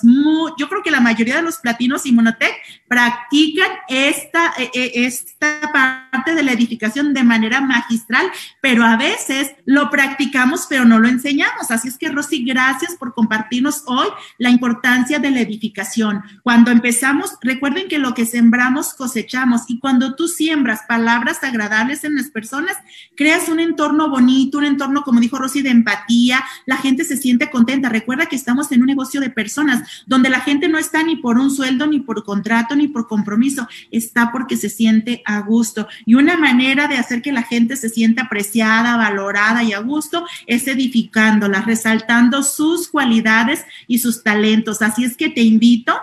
[0.58, 2.54] yo creo que la mayoría de los platinos Inmunotech
[2.90, 8.26] practican esta, e, e, esta parte de la edificación de manera magistral,
[8.60, 11.70] pero a veces lo practicamos, pero no lo enseñamos.
[11.70, 16.24] Así es que, Rosy, gracias por compartirnos hoy la importancia de la edificación.
[16.42, 19.62] Cuando empezamos, recuerden que lo que sembramos cosechamos.
[19.68, 22.76] Y cuando tú siembras palabras agradables en las personas,
[23.16, 27.52] creas un entorno bonito, un entorno, como dijo Rosy, de empatía, la gente se siente
[27.52, 27.88] contenta.
[27.88, 31.38] Recuerda que estamos en un negocio de personas donde la gente no está ni por
[31.38, 35.86] un sueldo, ni por contrato, ni por compromiso, está porque se siente a gusto.
[36.06, 40.24] Y una manera de hacer que la gente se sienta apreciada, valorada y a gusto
[40.46, 44.82] es edificándola, resaltando sus cualidades y sus talentos.
[44.82, 45.94] Así es que te invito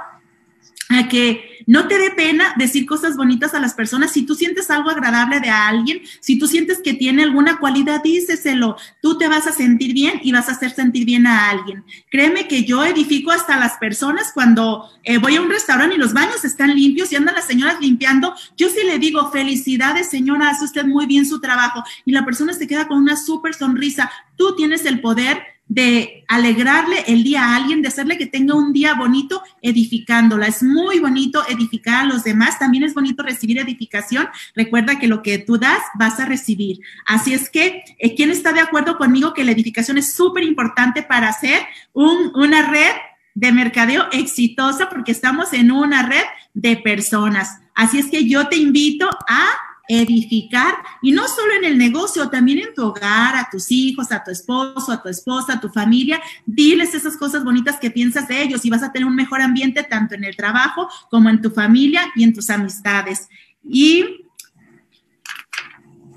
[0.89, 4.11] a que no te dé pena decir cosas bonitas a las personas.
[4.11, 8.77] Si tú sientes algo agradable de alguien, si tú sientes que tiene alguna cualidad, díceselo.
[9.01, 11.83] Tú te vas a sentir bien y vas a hacer sentir bien a alguien.
[12.09, 16.13] Créeme que yo edifico hasta las personas cuando eh, voy a un restaurante y los
[16.13, 18.33] baños están limpios y andan las señoras limpiando.
[18.55, 21.83] Yo sí le digo, felicidades señora, hace usted muy bien su trabajo.
[22.05, 24.09] Y la persona se queda con una súper sonrisa.
[24.37, 28.71] Tú tienes el poder de alegrarle el día a alguien, de hacerle que tenga un
[28.71, 30.47] día bonito edificándola.
[30.47, 34.27] Es muy bonito edificar a los demás, también es bonito recibir edificación.
[34.55, 36.79] Recuerda que lo que tú das vas a recibir.
[37.05, 41.03] Así es que, eh, ¿quién está de acuerdo conmigo que la edificación es súper importante
[41.03, 41.61] para hacer
[41.93, 42.93] una red
[43.35, 44.89] de mercadeo exitosa?
[44.89, 47.59] Porque estamos en una red de personas.
[47.75, 49.49] Así es que yo te invito a
[49.87, 54.23] edificar, y no solo en el negocio, también en tu hogar, a tus hijos, a
[54.23, 58.41] tu esposo, a tu esposa, a tu familia, diles esas cosas bonitas que piensas de
[58.41, 61.51] ellos y vas a tener un mejor ambiente tanto en el trabajo como en tu
[61.51, 63.29] familia y en tus amistades.
[63.63, 64.25] Y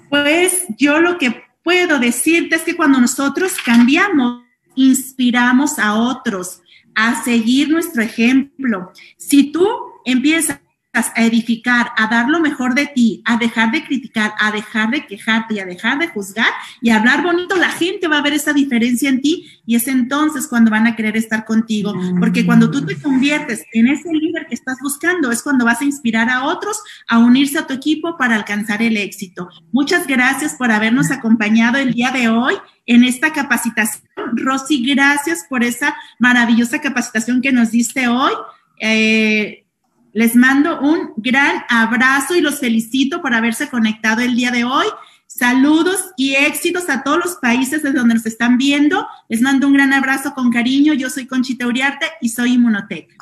[0.09, 4.43] pues yo lo que puedo decirte es que cuando nosotros cambiamos,
[4.75, 6.63] inspiramos a otros
[6.95, 8.93] a seguir nuestro ejemplo.
[9.17, 9.69] Si tú
[10.05, 10.61] empiezas
[10.93, 15.07] a edificar, a dar lo mejor de ti, a dejar de criticar, a dejar de
[15.07, 18.53] quejarte y a dejar de juzgar y hablar bonito, la gente va a ver esa
[18.53, 21.95] diferencia en ti y es entonces cuando van a querer estar contigo.
[22.19, 25.85] Porque cuando tú te conviertes en ese líder que estás buscando, es cuando vas a
[25.85, 29.49] inspirar a otros a unirse a tu equipo para alcanzar el éxito.
[29.71, 32.55] Muchas gracias por habernos acompañado el día de hoy
[32.87, 34.03] en esta capacitación.
[34.33, 38.33] Rosy, gracias por esa maravillosa capacitación que nos diste hoy.
[38.81, 39.67] Eh,
[40.13, 44.87] les mando un gran abrazo y los felicito por haberse conectado el día de hoy.
[45.27, 49.07] Saludos y éxitos a todos los países desde donde nos están viendo.
[49.29, 50.93] Les mando un gran abrazo con cariño.
[50.93, 53.17] Yo soy Conchita Uriarte y soy Inmunotech.